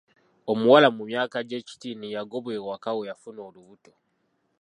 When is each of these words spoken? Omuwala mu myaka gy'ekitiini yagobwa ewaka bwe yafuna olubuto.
Omuwala 0.51 0.87
mu 0.97 1.03
myaka 1.09 1.37
gy'ekitiini 1.49 2.07
yagobwa 2.15 2.51
ewaka 2.59 2.89
bwe 2.95 3.07
yafuna 3.09 3.39
olubuto. 3.47 3.91